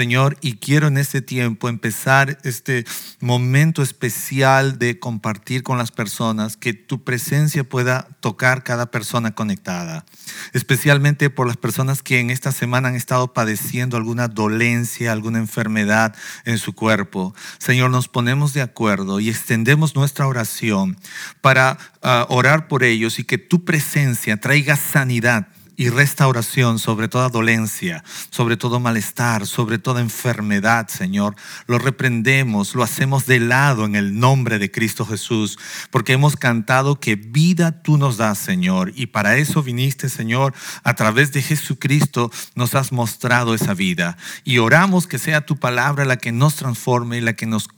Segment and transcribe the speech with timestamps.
[0.00, 2.86] Señor, y quiero en este tiempo empezar este
[3.20, 10.06] momento especial de compartir con las personas, que tu presencia pueda tocar cada persona conectada,
[10.54, 16.16] especialmente por las personas que en esta semana han estado padeciendo alguna dolencia, alguna enfermedad
[16.46, 17.34] en su cuerpo.
[17.58, 20.96] Señor, nos ponemos de acuerdo y extendemos nuestra oración
[21.42, 25.48] para ah, orar por ellos y que tu presencia traiga sanidad
[25.80, 31.36] y restauración sobre toda dolencia, sobre todo malestar, sobre toda enfermedad, Señor.
[31.66, 35.58] Lo reprendemos, lo hacemos de lado en el nombre de Cristo Jesús,
[35.90, 40.52] porque hemos cantado que vida tú nos das, Señor, y para eso viniste, Señor,
[40.84, 44.18] a través de Jesucristo nos has mostrado esa vida.
[44.44, 47.68] Y oramos que sea tu palabra la que nos transforme y la que nos,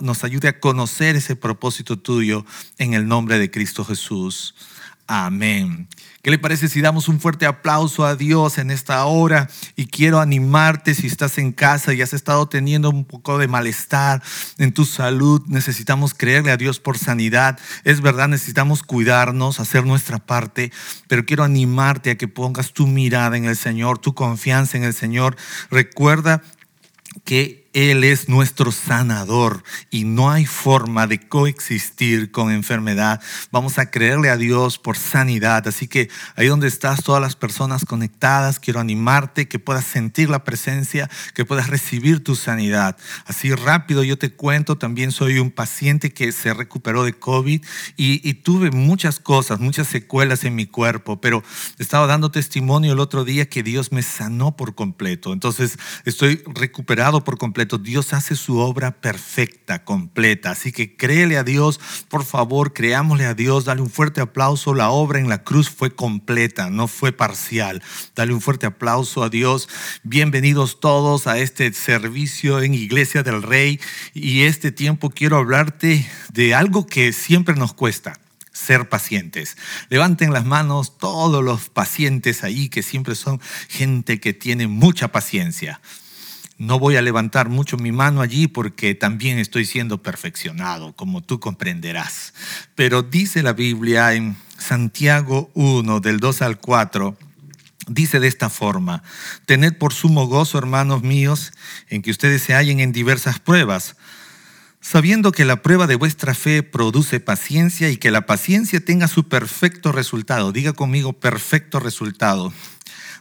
[0.00, 2.44] nos ayude a conocer ese propósito tuyo
[2.78, 4.56] en el nombre de Cristo Jesús.
[5.06, 5.86] Amén.
[6.22, 9.50] ¿Qué le parece si damos un fuerte aplauso a Dios en esta hora?
[9.74, 14.22] Y quiero animarte si estás en casa y has estado teniendo un poco de malestar
[14.58, 15.42] en tu salud.
[15.48, 17.58] Necesitamos creerle a Dios por sanidad.
[17.82, 20.70] Es verdad, necesitamos cuidarnos, hacer nuestra parte,
[21.08, 24.94] pero quiero animarte a que pongas tu mirada en el Señor, tu confianza en el
[24.94, 25.36] Señor.
[25.70, 26.40] Recuerda
[27.24, 33.20] que él es nuestro sanador y no hay forma de coexistir con enfermedad.
[33.50, 35.66] Vamos a creerle a Dios por sanidad.
[35.66, 40.44] Así que ahí donde estás, todas las personas conectadas, quiero animarte que puedas sentir la
[40.44, 42.96] presencia, que puedas recibir tu sanidad.
[43.26, 47.62] Así rápido yo te cuento, también soy un paciente que se recuperó de COVID
[47.96, 51.44] y, tuve muchas cosas, muchas secuelas en mi cuerpo, pero
[51.78, 55.32] estaba dando testimonio el otro día que Dios me sanó por completo.
[55.32, 60.50] Entonces estoy recuperado por completo Dios hace su obra perfecta, completa.
[60.50, 64.74] Así que créele a Dios, por favor, creámosle a Dios, dale un fuerte aplauso.
[64.74, 67.82] La obra en la cruz fue completa, no fue parcial.
[68.14, 69.68] Dale un fuerte aplauso a Dios.
[70.02, 73.80] Bienvenidos todos a este servicio en Iglesia del Rey.
[74.14, 78.18] Y este tiempo quiero hablarte de algo que siempre nos cuesta
[78.52, 79.56] ser pacientes.
[79.88, 85.80] Levanten las manos todos los pacientes ahí, que siempre son gente que tiene mucha paciencia.
[86.62, 91.40] No voy a levantar mucho mi mano allí porque también estoy siendo perfeccionado, como tú
[91.40, 92.34] comprenderás.
[92.76, 97.16] Pero dice la Biblia en Santiago 1, del 2 al 4,
[97.88, 99.02] dice de esta forma,
[99.44, 101.50] tened por sumo gozo, hermanos míos,
[101.88, 103.96] en que ustedes se hallen en diversas pruebas,
[104.80, 109.26] sabiendo que la prueba de vuestra fe produce paciencia y que la paciencia tenga su
[109.26, 110.52] perfecto resultado.
[110.52, 112.52] Diga conmigo perfecto resultado,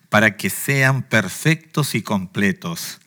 [0.10, 3.01] para que sean perfectos y completos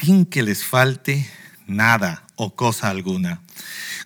[0.00, 1.28] sin que les falte
[1.66, 3.40] nada o cosa alguna.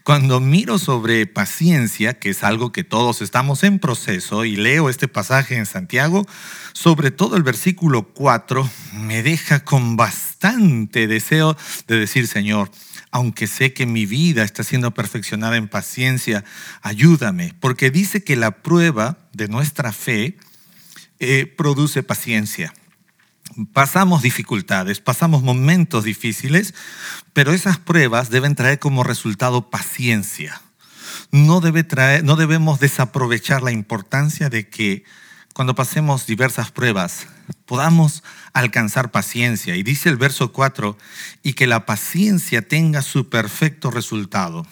[0.04, 5.08] Cuando miro sobre paciencia, que es algo que todos estamos en proceso, y leo este
[5.08, 6.24] pasaje en Santiago,
[6.72, 8.68] sobre todo el versículo 4,
[9.00, 11.56] me deja con bastante deseo
[11.88, 12.70] de decir, Señor,
[13.10, 16.44] aunque sé que mi vida está siendo perfeccionada en paciencia,
[16.82, 20.36] ayúdame, porque dice que la prueba de nuestra fe
[21.18, 22.72] eh, produce paciencia
[23.72, 26.74] pasamos dificultades, pasamos momentos difíciles,
[27.32, 30.60] pero esas pruebas deben traer como resultado paciencia.
[31.30, 35.04] No, debe traer, no debemos desaprovechar la importancia de que
[35.54, 37.28] cuando pasemos diversas pruebas
[37.64, 39.76] podamos alcanzar paciencia.
[39.76, 40.96] Y dice el verso 4,
[41.42, 44.66] y que la paciencia tenga su perfecto resultado.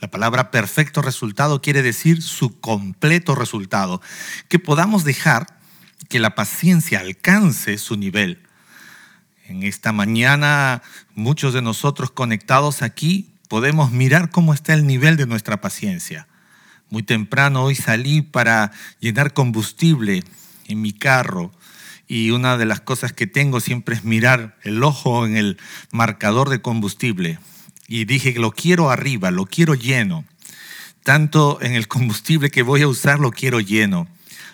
[0.00, 4.02] La palabra perfecto resultado quiere decir su completo resultado.
[4.48, 5.58] Que podamos dejar
[6.08, 8.42] que la paciencia alcance su nivel.
[9.46, 10.82] En esta mañana,
[11.14, 16.26] muchos de nosotros conectados aquí podemos mirar cómo está el nivel de nuestra paciencia.
[16.90, 20.22] Muy temprano hoy salí para llenar combustible
[20.66, 21.52] en mi carro
[22.06, 25.58] y una de las cosas que tengo siempre es mirar el ojo en el
[25.90, 27.38] marcador de combustible.
[27.88, 30.24] Y dije, lo quiero arriba, lo quiero lleno.
[31.02, 34.08] Tanto en el combustible que voy a usar lo quiero lleno.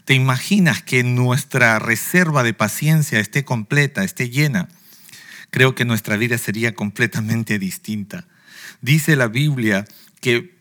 [0.04, 4.68] ¿Te imaginas que nuestra reserva de paciencia esté completa, esté llena?
[5.50, 8.26] Creo que nuestra vida sería completamente distinta.
[8.80, 9.86] Dice la Biblia
[10.20, 10.58] que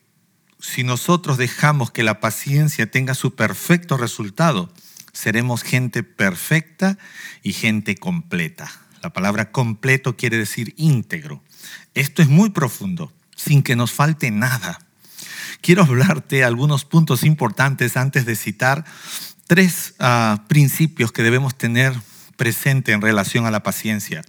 [0.59, 4.73] si nosotros dejamos que la paciencia tenga su perfecto resultado,
[5.13, 6.97] seremos gente perfecta
[7.43, 8.71] y gente completa.
[9.01, 11.41] La palabra completo quiere decir íntegro.
[11.93, 14.79] Esto es muy profundo, sin que nos falte nada.
[15.61, 18.85] Quiero hablarte algunos puntos importantes antes de citar
[19.47, 21.93] tres ah, principios que debemos tener
[22.35, 24.23] presente en relación a la paciencia.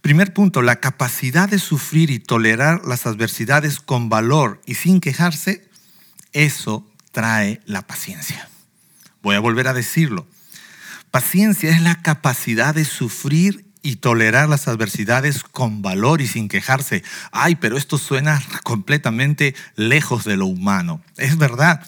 [0.00, 5.68] Primer punto, la capacidad de sufrir y tolerar las adversidades con valor y sin quejarse,
[6.32, 8.48] eso trae la paciencia.
[9.22, 10.26] Voy a volver a decirlo.
[11.10, 17.02] Paciencia es la capacidad de sufrir y tolerar las adversidades con valor y sin quejarse.
[17.32, 21.00] Ay, pero esto suena completamente lejos de lo humano.
[21.16, 21.82] Es verdad,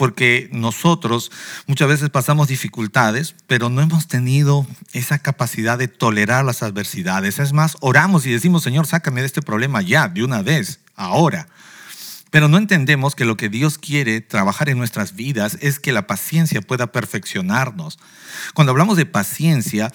[0.00, 1.30] porque nosotros
[1.66, 7.38] muchas veces pasamos dificultades, pero no hemos tenido esa capacidad de tolerar las adversidades.
[7.38, 11.48] Es más, oramos y decimos, Señor, sácame de este problema ya, de una vez, ahora.
[12.30, 16.06] Pero no entendemos que lo que Dios quiere trabajar en nuestras vidas es que la
[16.06, 17.98] paciencia pueda perfeccionarnos.
[18.54, 19.92] Cuando hablamos de paciencia,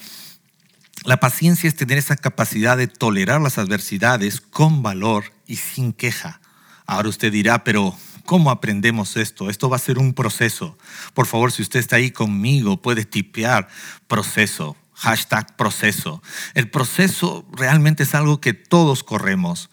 [1.05, 6.41] la paciencia es tener esa capacidad de tolerar las adversidades con valor y sin queja.
[6.87, 9.49] Ahora usted dirá, pero ¿cómo aprendemos esto?
[9.49, 10.77] Esto va a ser un proceso.
[11.13, 13.67] Por favor, si usted está ahí conmigo, puede tipear
[14.07, 16.23] proceso, hashtag proceso.
[16.53, 19.69] El proceso realmente es algo que todos corremos,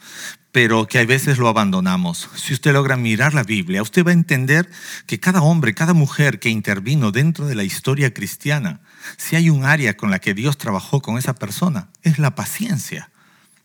[0.52, 2.28] pero que a veces lo abandonamos.
[2.36, 4.70] Si usted logra mirar la Biblia, usted va a entender
[5.06, 8.80] que cada hombre, cada mujer que intervino dentro de la historia cristiana,
[9.16, 13.10] si hay un área con la que Dios trabajó con esa persona, es la paciencia.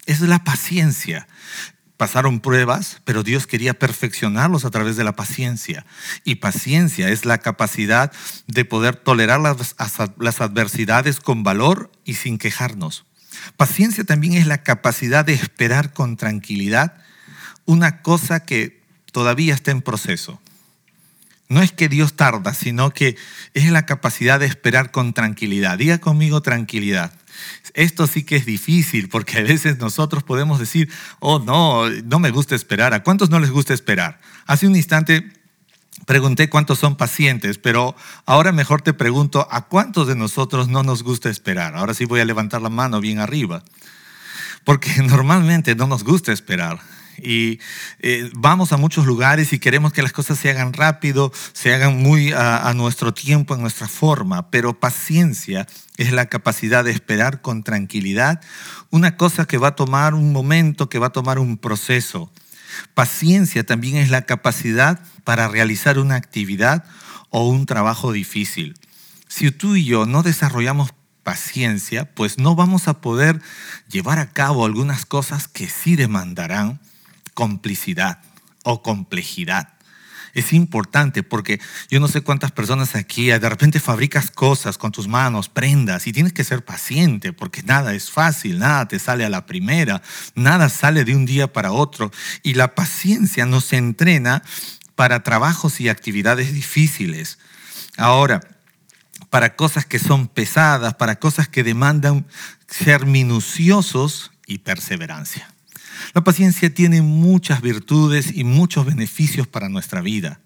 [0.05, 1.27] Es la paciencia.
[1.97, 5.85] Pasaron pruebas, pero Dios quería perfeccionarlos a través de la paciencia.
[6.23, 8.11] Y paciencia es la capacidad
[8.45, 13.05] de poder tolerar las, adversidades con valor y sin quejarnos.
[13.57, 16.97] Paciencia también es la capacidad de esperar con tranquilidad
[17.65, 18.81] una cosa que
[19.11, 20.39] todavía está en proceso.
[21.49, 23.15] No es que Dios tarda, sino que
[23.53, 25.77] es la capacidad de esperar con tranquilidad.
[25.77, 27.13] Diga conmigo tranquilidad.
[27.73, 30.89] Esto sí que es difícil porque a veces nosotros podemos decir,
[31.19, 32.94] oh no, no me gusta esperar.
[32.94, 34.19] ¿A cuántos no les gusta esperar?
[34.45, 35.31] Hace un instante
[36.05, 37.95] pregunté cuántos son pacientes, pero
[38.25, 41.75] ahora mejor te pregunto, ¿a cuántos de nosotros no nos gusta esperar?
[41.75, 43.63] Ahora sí voy a levantar la mano bien arriba,
[44.63, 46.79] porque normalmente no nos gusta esperar.
[47.17, 47.59] Y
[47.99, 52.01] eh, vamos a muchos lugares y queremos que las cosas se hagan rápido, se hagan
[52.01, 55.67] muy a, a nuestro tiempo, en nuestra forma, pero paciencia
[55.97, 58.41] es la capacidad de esperar con tranquilidad
[58.89, 62.31] una cosa que va a tomar un momento, que va a tomar un proceso.
[62.93, 66.85] Paciencia también es la capacidad para realizar una actividad
[67.29, 68.75] o un trabajo difícil.
[69.27, 70.93] Si tú y yo no desarrollamos
[71.23, 73.41] paciencia, pues no vamos a poder
[73.89, 76.79] llevar a cabo algunas cosas que sí demandarán
[77.37, 78.17] complicidad
[78.63, 79.77] o complejidad
[80.33, 85.07] es importante porque yo no sé cuántas personas aquí de repente fabricas cosas con tus
[85.07, 89.29] manos, prendas, y tienes que ser paciente porque nada es fácil, nada te sale a
[89.29, 90.01] la primera,
[90.35, 92.11] nada sale de un día para otro.
[92.43, 94.43] Y la paciencia nos entrena
[94.95, 97.39] para trabajos y actividades difíciles.
[97.97, 98.41] Ahora,
[99.31, 102.27] para cosas que son pesadas, para cosas que demandan
[102.67, 105.51] ser minuciosos y perseverancia.
[106.13, 110.39] La paciencia tiene muchas virtudes y muchos beneficios para nuestra vida.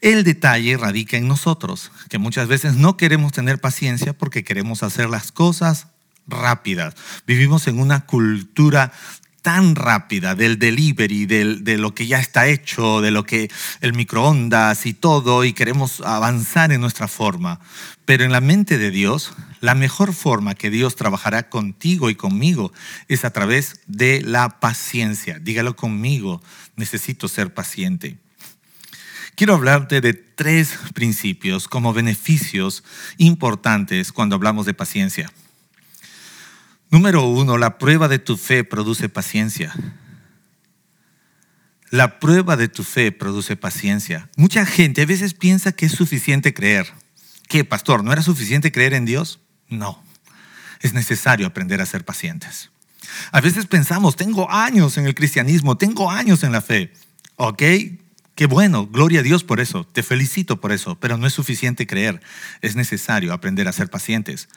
[0.00, 5.10] El detalle radica en nosotros, que muchas veces no queremos tener paciencia porque queremos hacer
[5.10, 5.88] las cosas
[6.26, 6.94] rápidas.
[7.26, 8.92] Vivimos en una cultura
[9.42, 13.50] tan rápida del delivery, de lo que ya está hecho, de lo que
[13.80, 17.60] el microondas y todo, y queremos avanzar en nuestra forma.
[18.04, 22.72] Pero en la mente de Dios, la mejor forma que Dios trabajará contigo y conmigo
[23.08, 25.38] es a través de la paciencia.
[25.38, 26.42] Dígalo conmigo,
[26.76, 28.18] necesito ser paciente.
[29.34, 32.84] Quiero hablarte de tres principios como beneficios
[33.18, 35.32] importantes cuando hablamos de paciencia.
[36.90, 39.72] Número uno, la prueba de tu fe produce paciencia.
[41.90, 44.28] La prueba de tu fe produce paciencia.
[44.36, 46.92] Mucha gente a veces piensa que es suficiente creer.
[47.48, 48.04] ¿Qué, pastor?
[48.04, 49.40] ¿No era suficiente creer en Dios?
[49.70, 50.02] No.
[50.80, 52.70] Es necesario aprender a ser pacientes.
[53.32, 56.92] A veces pensamos, tengo años en el cristianismo, tengo años en la fe.
[57.36, 57.62] ¿Ok?
[58.34, 61.86] Qué bueno, gloria a Dios por eso, te felicito por eso, pero no es suficiente
[61.86, 62.22] creer,
[62.62, 64.48] es necesario aprender a ser pacientes.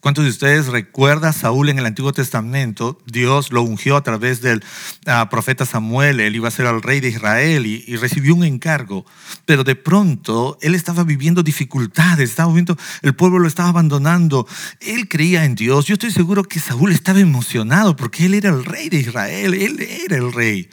[0.00, 2.98] ¿Cuántos de ustedes recuerdan a Saúl en el Antiguo Testamento?
[3.04, 4.64] Dios lo ungió a través del
[5.04, 9.04] ah, profeta Samuel, él iba a ser el rey de Israel y, recibió un encargo.
[9.44, 14.48] Pero de pronto él estaba viviendo dificultades, estaba viendo, el pueblo lo estaba abandonando.
[14.80, 15.84] Él creía en Dios.
[15.84, 19.80] Yo estoy seguro que Saúl estaba emocionado porque él era el rey de Israel, él
[19.80, 20.70] era el rey.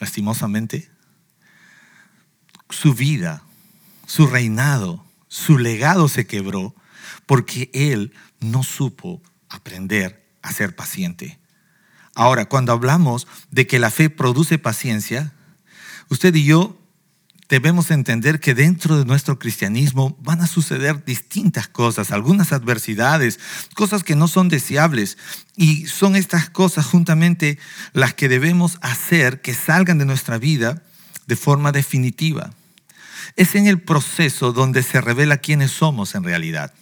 [0.00, 0.90] Lastimosamente,
[2.68, 3.44] su vida,
[4.06, 6.74] su reinado, su legado se quebró
[7.26, 8.12] porque él
[8.50, 11.38] no supo aprender a ser paciente.
[12.14, 15.32] Ahora, cuando hablamos de que la fe produce paciencia,
[16.08, 16.78] usted y yo
[17.48, 23.38] debemos entender que dentro de nuestro cristianismo van a suceder distintas cosas, algunas adversidades,
[23.74, 25.18] cosas que no son deseables.
[25.56, 27.58] Y son estas cosas juntamente
[27.92, 30.82] las que debemos hacer que salgan de nuestra vida
[31.26, 32.50] de forma definitiva.
[33.36, 36.72] Es en el proceso donde se revela quiénes somos en realidad.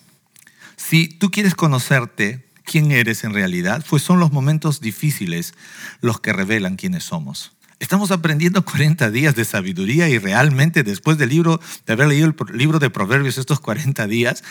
[0.85, 5.55] Si tú quieres conocerte, quién eres en realidad, pues son los momentos difíciles
[6.01, 7.53] los que revelan quiénes somos.
[7.79, 12.59] Estamos aprendiendo 40 días de sabiduría y realmente después del libro, de haber leído el
[12.59, 14.45] libro de Proverbios estos 40 días,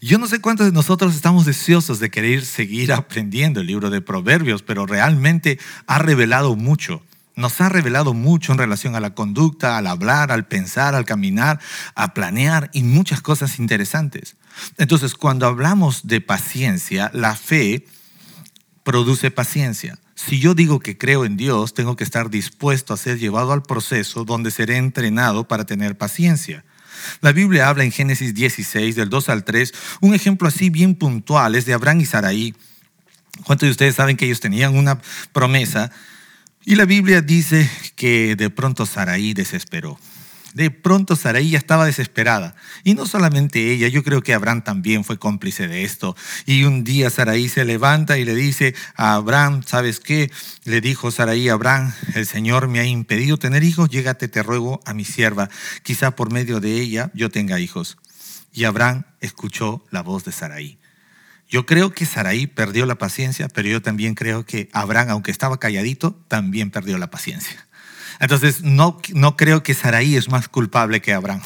[0.00, 4.00] yo no sé cuántos de nosotros estamos deseosos de querer seguir aprendiendo el libro de
[4.00, 7.02] Proverbios, pero realmente ha revelado mucho.
[7.34, 11.60] Nos ha revelado mucho en relación a la conducta, al hablar, al pensar, al caminar,
[11.94, 14.36] a planear y muchas cosas interesantes.
[14.76, 17.84] Entonces, cuando hablamos de paciencia, la fe
[18.82, 19.98] produce paciencia.
[20.14, 23.62] Si yo digo que creo en Dios, tengo que estar dispuesto a ser llevado al
[23.62, 26.64] proceso donde seré entrenado para tener paciencia.
[27.20, 31.54] La Biblia habla en Génesis 16, del 2 al 3, un ejemplo así bien puntual
[31.54, 32.54] es de Abraham y Saraí.
[33.44, 35.00] ¿Cuántos de ustedes saben que ellos tenían una
[35.32, 35.92] promesa?
[36.64, 39.98] Y la Biblia dice que de pronto Saraí desesperó.
[40.54, 42.56] De pronto Saraí ya estaba desesperada.
[42.84, 46.16] Y no solamente ella, yo creo que Abraham también fue cómplice de esto.
[46.46, 50.30] Y un día Saraí se levanta y le dice a Abraham, ¿sabes qué?
[50.64, 54.80] Le dijo Saraí a Abraham, el Señor me ha impedido tener hijos, llégate, te ruego
[54.84, 55.48] a mi sierva.
[55.82, 57.98] Quizá por medio de ella yo tenga hijos.
[58.52, 60.78] Y Abraham escuchó la voz de Saraí.
[61.48, 65.58] Yo creo que Saraí perdió la paciencia, pero yo también creo que Abraham, aunque estaba
[65.58, 67.67] calladito, también perdió la paciencia.
[68.20, 71.42] Entonces, no, no creo que Saraí es más culpable que Abraham.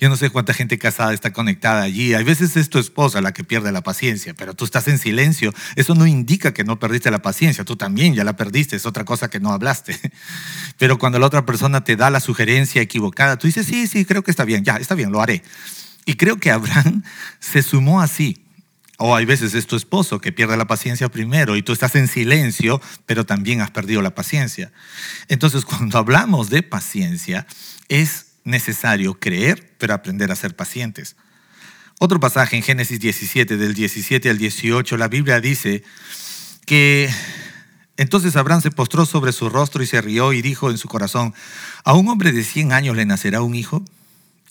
[0.00, 2.14] Yo no sé cuánta gente casada está conectada allí.
[2.14, 5.54] A veces es tu esposa la que pierde la paciencia, pero tú estás en silencio.
[5.76, 7.64] Eso no indica que no perdiste la paciencia.
[7.64, 8.76] Tú también ya la perdiste.
[8.76, 9.98] Es otra cosa que no hablaste.
[10.78, 14.22] Pero cuando la otra persona te da la sugerencia equivocada, tú dices, sí, sí, creo
[14.22, 14.64] que está bien.
[14.64, 15.42] Ya, está bien, lo haré.
[16.04, 17.02] Y creo que Abraham
[17.38, 18.43] se sumó así.
[18.98, 22.06] O hay veces es tu esposo que pierde la paciencia primero y tú estás en
[22.06, 24.72] silencio, pero también has perdido la paciencia.
[25.28, 27.46] Entonces, cuando hablamos de paciencia,
[27.88, 31.16] es necesario creer, pero aprender a ser pacientes.
[31.98, 35.82] Otro pasaje en Génesis 17, del 17 al 18, la Biblia dice
[36.66, 37.10] que
[37.96, 41.34] entonces Abraham se postró sobre su rostro y se rió y dijo en su corazón,
[41.84, 43.84] a un hombre de 100 años le nacerá un hijo,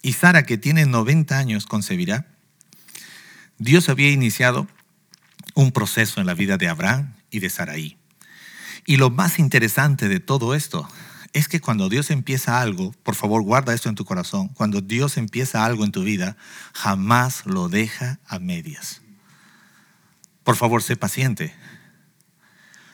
[0.01, 2.32] y Sara que tiene 90 años concebirá.
[3.57, 4.67] Dios había iniciado
[5.55, 7.97] un proceso en la vida de Abraham y de Saraí.
[8.85, 10.87] Y lo más interesante de todo esto
[11.33, 15.17] es que cuando Dios empieza algo, por favor guarda esto en tu corazón, cuando Dios
[15.17, 16.37] empieza algo en tu vida,
[16.73, 19.01] jamás lo deja a medias.
[20.43, 21.55] Por favor, sé paciente.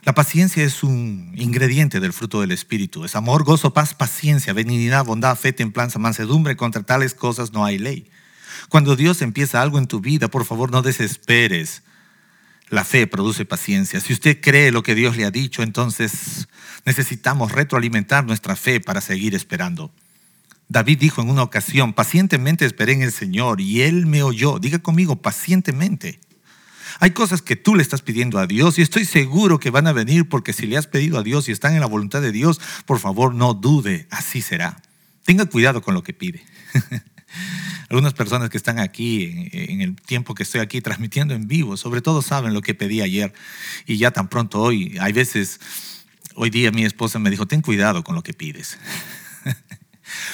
[0.04, 3.04] La paciencia es un ingrediente del fruto del Espíritu.
[3.04, 6.56] Es amor, gozo, paz, paciencia, benignidad, bondad, fe, templanza, mansedumbre.
[6.56, 8.10] Contra tales cosas no hay ley.
[8.68, 11.84] Cuando Dios empieza algo en tu vida, por favor no desesperes.
[12.70, 14.00] La fe produce paciencia.
[14.00, 16.48] Si usted cree lo que Dios le ha dicho, entonces
[16.86, 19.92] necesitamos retroalimentar nuestra fe para seguir esperando.
[20.68, 24.60] David dijo en una ocasión, pacientemente esperé en el Señor y Él me oyó.
[24.60, 26.20] Diga conmigo, pacientemente.
[27.00, 29.94] Hay cosas que tú le estás pidiendo a Dios y estoy seguro que van a
[29.94, 32.62] venir porque si le has pedido a Dios y están en la voluntad de Dios,
[32.86, 34.82] por favor no dude, así será.
[35.24, 36.44] Tenga cuidado con lo que pide.
[37.90, 42.02] Algunas personas que están aquí en el tiempo que estoy aquí transmitiendo en vivo, sobre
[42.02, 43.34] todo saben lo que pedí ayer
[43.86, 45.60] y ya tan pronto hoy, hay veces,
[46.36, 48.78] hoy día mi esposa me dijo, ten cuidado con lo que pides.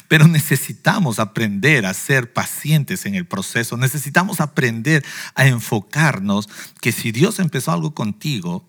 [0.07, 6.49] Pero necesitamos aprender a ser pacientes en el proceso, necesitamos aprender a enfocarnos
[6.81, 8.67] que si Dios empezó algo contigo,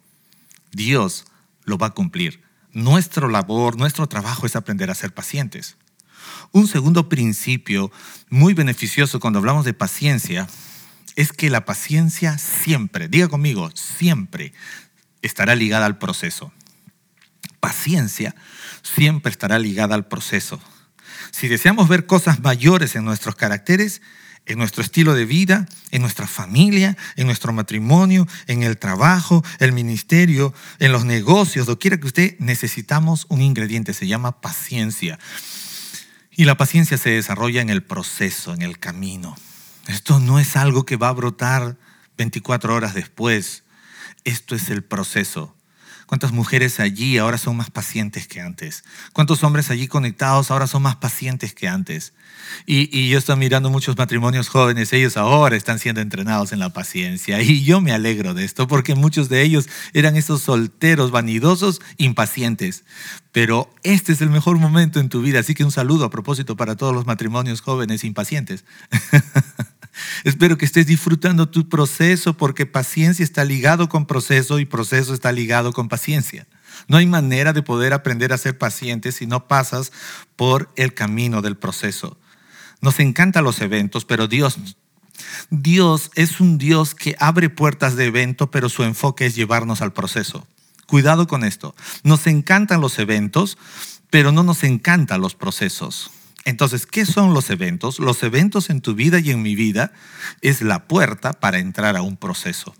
[0.73, 1.27] Dios
[1.65, 2.43] lo va a cumplir.
[2.73, 5.77] Nuestro labor, nuestro trabajo es aprender a ser pacientes.
[6.53, 7.91] Un segundo principio
[8.29, 10.49] muy beneficioso cuando hablamos de paciencia
[11.17, 14.53] es que la paciencia siempre, diga conmigo, siempre
[15.23, 16.53] estará ligada al proceso.
[17.61, 18.35] Paciencia
[18.83, 20.61] siempre estará ligada al proceso.
[21.31, 24.03] Si deseamos ver cosas mayores en nuestros caracteres,
[24.47, 29.73] en nuestro estilo de vida, en nuestra familia, en nuestro matrimonio, en el trabajo, el
[29.73, 35.19] ministerio, en los negocios, quiera que usted, necesitamos un ingrediente, se llama paciencia.
[36.37, 39.35] Y la paciencia se desarrolla en el proceso, en el camino.
[39.89, 41.79] Esto no es algo que va a brotar
[42.19, 43.65] 24 horas después.
[44.25, 45.56] Esto es el proceso.
[46.07, 48.85] ¿Cuántas mujeres allí ahora son más pacientes que antes?
[49.13, 52.13] ¿Cuántos hombres allí conectados ahora son más pacientes que antes?
[52.65, 57.43] Y, yo estoy mirando muchos matrimonios jóvenes, ellos ahora están siendo entrenados en la paciencia.
[57.43, 62.85] Y yo me alegro de esto porque muchos de ellos eran esos solteros vanidosos, impacientes.
[63.33, 66.57] Pero este es el mejor momento en tu vida, así que un saludo a propósito
[66.57, 68.65] para todos los matrimonios jóvenes impacientes.
[70.25, 75.33] Espero que estés disfrutando tu proceso porque paciencia está ligado con proceso y proceso está
[75.33, 76.47] ligado con paciencia.
[76.89, 79.93] No hay manera de poder aprender a ser paciente si no pasas
[80.37, 82.19] por el camino del proceso.
[82.81, 84.59] Nos encantan los eventos, pero Dios,
[85.51, 89.93] Dios es un Dios que abre puertas de evento, pero su enfoque es llevarnos al
[89.93, 90.47] proceso.
[90.87, 91.75] Cuidado con esto.
[92.05, 93.59] Nos encantan los eventos,
[94.11, 96.11] pero no nos encantan los procesos.
[96.47, 97.99] Entonces, ¿qué son los eventos?
[97.99, 99.93] Los eventos en tu vida y en mi vida
[100.43, 102.73] es la puerta para entrar a un proceso.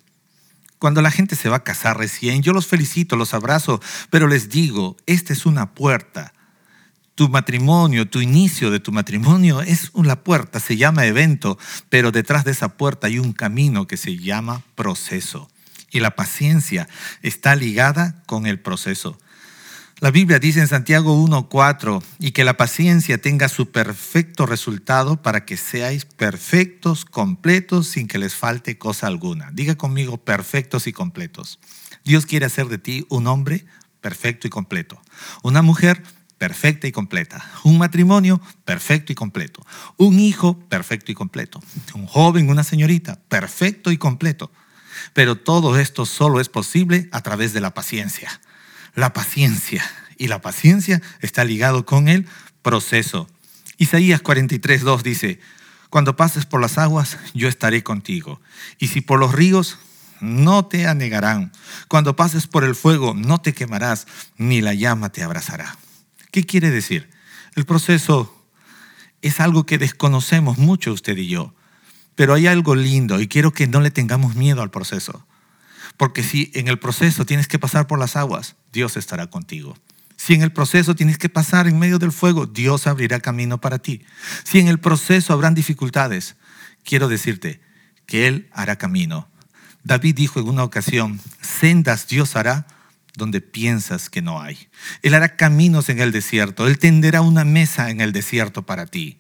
[0.79, 4.51] Cuando la gente se va a casar recién, yo los felicito, los abrazo, pero les
[4.51, 6.33] digo, esta es una puerta.
[7.17, 11.59] Tu matrimonio, tu inicio de tu matrimonio es una puerta, se llama evento,
[11.89, 15.51] pero detrás de esa puerta hay un camino que se llama proceso.
[15.91, 16.89] Y la paciencia
[17.21, 19.19] está ligada con el proceso.
[19.99, 25.47] La Biblia dice en Santiago 1.4, y que la paciencia tenga su perfecto resultado para
[25.47, 29.51] que seáis perfectos, completos, sin que les falte cosa alguna.
[29.53, 31.61] Diga conmigo, perfectos y completos.
[32.05, 33.65] Dios quiere hacer de ti un hombre
[34.03, 35.01] perfecto y completo.
[35.43, 36.03] Una mujer
[36.37, 37.43] perfecta y completa.
[37.65, 39.65] Un matrimonio perfecto y completo.
[39.97, 41.63] Un hijo perfecto y completo.
[41.95, 44.51] Un joven, una señorita perfecto y completo.
[45.15, 48.43] Pero todo esto solo es posible a través de la paciencia
[48.97, 49.89] la paciencia.
[50.19, 52.27] Y la paciencia está ligado con el
[52.63, 53.29] proceso.
[53.77, 55.39] Isaías 43, 2 dice,
[55.91, 58.41] cuando pases por las aguas, yo estaré contigo.
[58.79, 59.79] Y si por los ríos,
[60.21, 61.53] no te anegarán.
[61.89, 65.77] Cuando pases por el fuego, no te quemarás, ni la llama te abrazará.
[66.33, 67.11] ¿Qué quiere decir?
[67.55, 68.33] El proceso
[69.23, 71.55] es algo que desconocemos mucho usted y yo,
[72.15, 75.27] pero hay algo lindo y quiero que no le tengamos miedo al proceso.
[75.97, 79.75] Porque si en el proceso tienes que pasar por las aguas, Dios estará contigo.
[80.17, 83.79] Si en el proceso tienes que pasar en medio del fuego, Dios abrirá camino para
[83.79, 84.03] ti.
[84.45, 86.37] Si en el proceso habrán dificultades,
[86.85, 87.61] quiero decirte
[88.05, 89.29] que Él hará camino.
[89.83, 92.67] David dijo en una ocasión, sendas Dios hará
[93.17, 94.69] donde piensas que no hay.
[95.01, 99.19] Él hará caminos en el desierto, Él tenderá una mesa en el desierto para ti.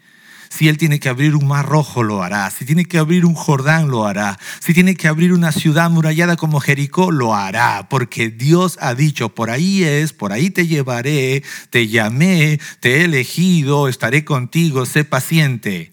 [0.48, 2.50] Si Él tiene que abrir un mar rojo, lo hará.
[2.50, 4.38] Si tiene que abrir un Jordán, lo hará.
[4.60, 7.88] Si tiene que abrir una ciudad murallada como Jericó, lo hará.
[7.88, 13.04] Porque Dios ha dicho, por ahí es, por ahí te llevaré, te llamé, te he
[13.04, 15.92] elegido, estaré contigo, sé paciente.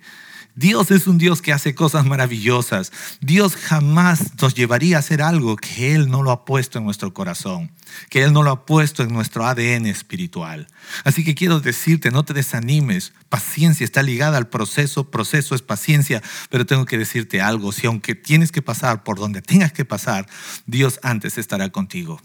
[0.55, 2.91] Dios es un Dios que hace cosas maravillosas.
[3.21, 7.13] Dios jamás nos llevaría a hacer algo que Él no lo ha puesto en nuestro
[7.13, 7.71] corazón,
[8.09, 10.67] que Él no lo ha puesto en nuestro ADN espiritual.
[11.03, 13.13] Así que quiero decirte, no te desanimes.
[13.29, 18.15] Paciencia está ligada al proceso, proceso es paciencia, pero tengo que decirte algo, si aunque
[18.15, 20.27] tienes que pasar por donde tengas que pasar,
[20.65, 22.21] Dios antes estará contigo.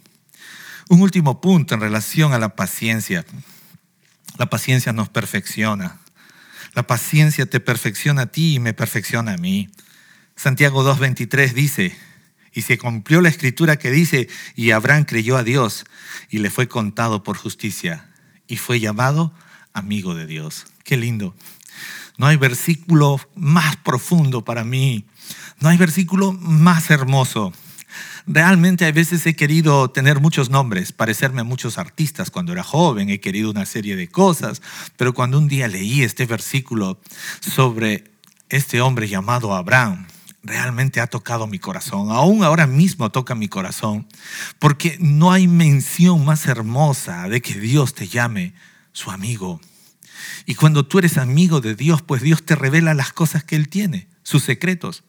[0.89, 3.25] Un último punto en relación a la paciencia.
[4.39, 5.99] La paciencia nos perfecciona.
[6.75, 9.69] La paciencia te perfecciona a ti y me perfecciona a mí.
[10.37, 11.97] Santiago 2.23 dice,
[12.53, 15.85] y se cumplió la escritura que dice, y Abraham creyó a Dios
[16.31, 18.09] y le fue contado por justicia
[18.47, 19.33] y fue llamado
[19.73, 20.67] amigo de Dios.
[20.85, 21.35] Qué lindo.
[22.17, 25.07] No hay versículo más profundo para mí.
[25.61, 27.53] No hay versículo más hermoso.
[28.27, 33.09] Realmente a veces he querido tener muchos nombres, parecerme a muchos artistas cuando era joven,
[33.09, 34.61] he querido una serie de cosas,
[34.99, 37.01] pero cuando un día leí este versículo
[37.41, 38.05] sobre
[38.51, 40.07] este hombre llamado Abraham,
[40.43, 42.11] realmente ha tocado mi corazón.
[42.11, 44.07] Aún ahora mismo toca mi corazón,
[44.59, 48.55] porque no hay mención más hermosa de que Dios te llame
[48.93, 49.61] su amigo.
[50.47, 53.69] Y cuando tú eres amigo de Dios, pues Dios te revela las cosas que Él
[53.69, 55.05] tiene, sus secretos.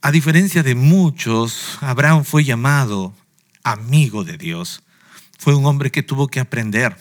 [0.00, 3.14] A diferencia de muchos, Abraham fue llamado
[3.62, 4.82] amigo de Dios.
[5.38, 6.96] Fue un hombre que tuvo que aprender.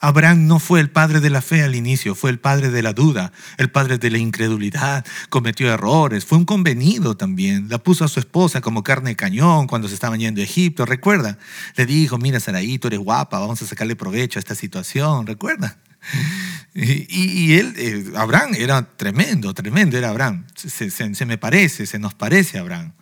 [0.00, 2.92] Abraham no fue el padre de la fe al inicio, fue el padre de la
[2.92, 7.68] duda, el padre de la incredulidad, cometió errores, fue un convenido también.
[7.70, 10.84] La puso a su esposa como carne de cañón cuando se estaban yendo a Egipto,
[10.84, 11.38] recuerda.
[11.76, 15.78] Le dijo, mira Saraí, tú eres guapa, vamos a sacarle provecho a esta situación, recuerda.
[16.74, 20.46] Y, él, eh, Abraham, era tremendo, tremendo era Abraham.
[20.54, 22.92] Se, me parece, se nos parece Abraham.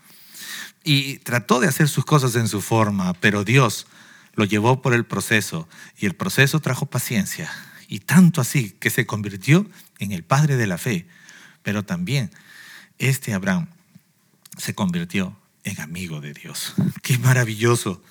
[0.85, 3.87] Y trató de hacer sus cosas en su forma, pero Dios
[4.35, 5.69] lo llevó por el proceso
[5.99, 7.51] y el proceso trajo paciencia.
[7.89, 9.67] Y tanto así que se convirtió
[9.99, 11.07] en el padre de la fe.
[11.63, 12.31] Pero también
[12.99, 13.69] este Abraham
[14.57, 16.75] se convirtió en amigo de Dios.
[17.03, 18.03] Qué maravilloso.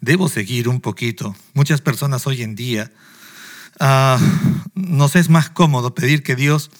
[0.00, 1.34] debo seguir un poquito.
[1.54, 2.92] Muchas personas hoy en día
[3.80, 4.18] uh,
[4.74, 6.70] nos es más cómodo pedir que Dios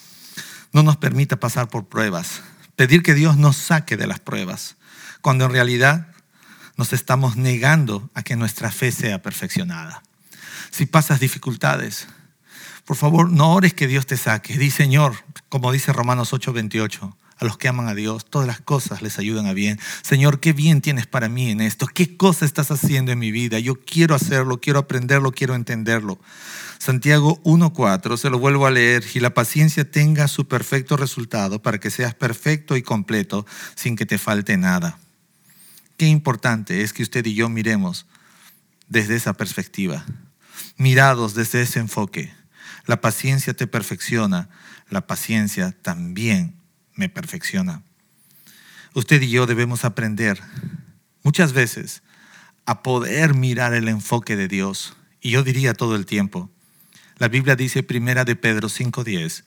[0.71, 2.41] no nos permita pasar por pruebas,
[2.75, 4.77] pedir que Dios nos saque de las pruebas,
[5.21, 6.07] cuando en realidad
[6.79, 10.01] nos estamos negando a que nuestra fe sea perfeccionada.
[10.71, 12.07] Si pasas dificultades,
[12.85, 14.57] por favor, no ores que Dios te saque.
[14.57, 15.13] Di, Señor,
[15.49, 19.45] como dice Romanos 8:28, a los que aman a Dios, todas las cosas les ayudan
[19.45, 19.77] a bien.
[20.03, 21.85] Señor, qué bien tienes para mí en esto.
[21.85, 23.59] ¿Qué cosa estás haciendo en mi vida?
[23.59, 26.17] Yo quiero hacerlo, quiero aprenderlo, quiero entenderlo.
[26.77, 31.77] Santiago 1.4, se lo vuelvo a leer, y la paciencia tenga su perfecto resultado para
[31.77, 34.97] que seas perfecto y completo sin que te falte nada.
[35.99, 38.05] Qué importante es que usted y yo miremos
[38.87, 40.05] desde esa perspectiva,
[40.77, 42.33] mirados desde ese enfoque.
[42.85, 44.47] La paciencia te perfecciona,
[44.89, 46.55] la paciencia también
[46.95, 47.83] me perfecciona.
[48.93, 50.41] Usted y yo debemos aprender
[51.21, 52.01] muchas veces
[52.65, 54.95] a poder mirar el enfoque de Dios.
[55.19, 56.49] Y yo diría todo el tiempo.
[57.17, 59.43] La Biblia dice primera de Pedro 5:10,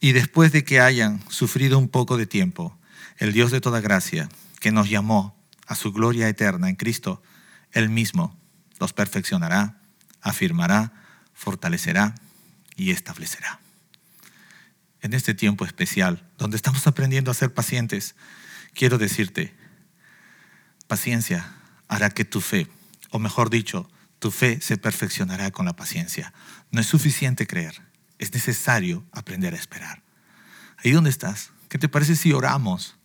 [0.00, 2.74] y después de que hayan sufrido un poco de tiempo,
[3.18, 5.38] el Dios de toda gracia, que nos llamó
[5.70, 7.22] a su gloria eterna en Cristo,
[7.70, 8.36] Él mismo
[8.80, 9.80] los perfeccionará,
[10.20, 10.92] afirmará,
[11.32, 12.16] fortalecerá
[12.74, 13.60] y establecerá.
[15.00, 18.16] En este tiempo especial, donde estamos aprendiendo a ser pacientes,
[18.74, 19.54] quiero decirte,
[20.88, 21.54] paciencia
[21.86, 22.66] hará que tu fe,
[23.10, 26.34] o mejor dicho, tu fe se perfeccionará con la paciencia.
[26.72, 27.80] No es suficiente creer,
[28.18, 30.02] es necesario aprender a esperar.
[30.78, 32.96] Ahí donde estás, ¿qué te parece si oramos?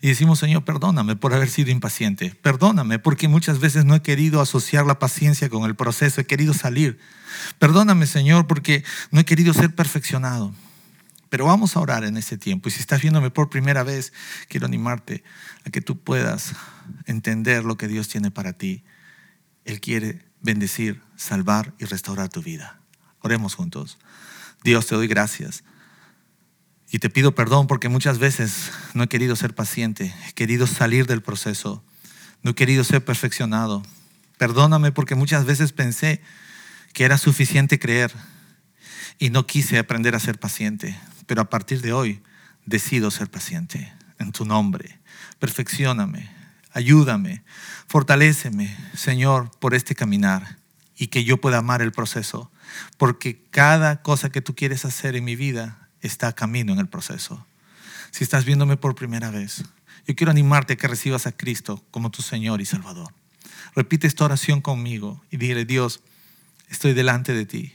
[0.00, 2.34] Y decimos, Señor, perdóname por haber sido impaciente.
[2.42, 6.54] Perdóname porque muchas veces no he querido asociar la paciencia con el proceso, he querido
[6.54, 6.98] salir.
[7.58, 10.54] Perdóname, Señor, porque no he querido ser perfeccionado.
[11.28, 12.68] Pero vamos a orar en ese tiempo.
[12.68, 14.12] Y si estás viéndome por primera vez,
[14.48, 15.22] quiero animarte
[15.64, 16.54] a que tú puedas
[17.06, 18.84] entender lo que Dios tiene para ti.
[19.64, 22.80] Él quiere bendecir, salvar y restaurar tu vida.
[23.20, 23.98] Oremos juntos.
[24.64, 25.62] Dios, te doy gracias
[26.90, 31.06] y te pido perdón porque muchas veces no he querido ser paciente, he querido salir
[31.06, 31.84] del proceso,
[32.42, 33.82] no he querido ser perfeccionado.
[34.38, 36.20] Perdóname porque muchas veces pensé
[36.92, 38.12] que era suficiente creer
[39.18, 40.98] y no quise aprender a ser paciente.
[41.26, 42.22] Pero a partir de hoy
[42.64, 44.98] decido ser paciente en tu nombre.
[45.38, 46.30] Perfeccioname,
[46.72, 47.44] ayúdame,
[47.86, 50.58] fortaléceme, Señor, por este caminar
[50.96, 52.50] y que yo pueda amar el proceso.
[52.96, 57.46] Porque cada cosa que tú quieres hacer en mi vida está camino en el proceso.
[58.10, 59.64] Si estás viéndome por primera vez,
[60.06, 63.12] yo quiero animarte a que recibas a Cristo como tu Señor y Salvador.
[63.74, 66.00] Repite esta oración conmigo y dile, Dios,
[66.68, 67.74] estoy delante de ti.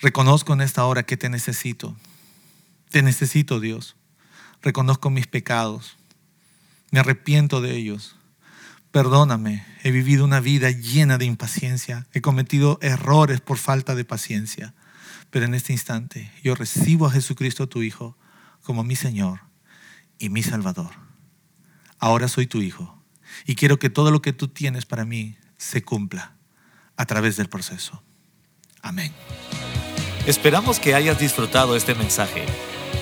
[0.00, 1.96] Reconozco en esta hora que te necesito.
[2.90, 3.96] Te necesito, Dios.
[4.62, 5.96] Reconozco mis pecados.
[6.90, 8.16] Me arrepiento de ellos.
[8.90, 12.06] Perdóname, he vivido una vida llena de impaciencia.
[12.12, 14.72] He cometido errores por falta de paciencia.
[15.34, 18.16] Pero en este instante yo recibo a Jesucristo tu Hijo
[18.62, 19.40] como mi Señor
[20.16, 20.92] y mi Salvador.
[21.98, 23.02] Ahora soy tu Hijo
[23.44, 26.36] y quiero que todo lo que tú tienes para mí se cumpla
[26.96, 28.00] a través del proceso.
[28.80, 29.12] Amén.
[30.24, 32.46] Esperamos que hayas disfrutado este mensaje.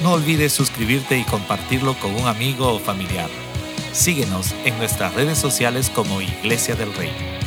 [0.03, 3.29] No olvides suscribirte y compartirlo con un amigo o familiar.
[3.93, 7.42] Síguenos en nuestras redes sociales como Iglesia del Rey.